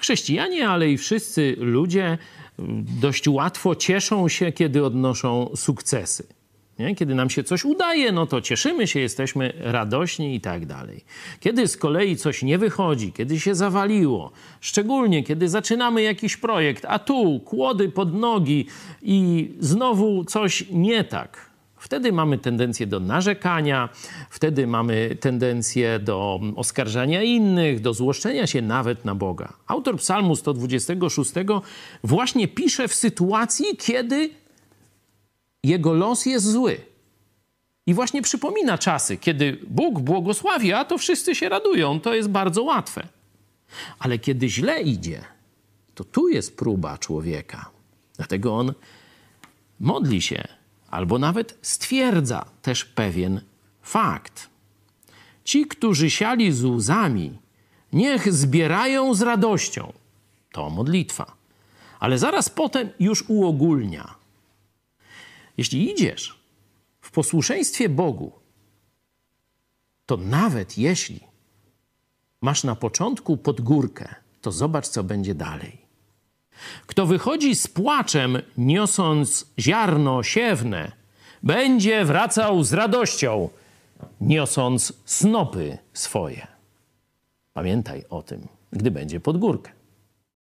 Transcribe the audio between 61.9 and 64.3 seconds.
Ale zaraz potem już uogólnia.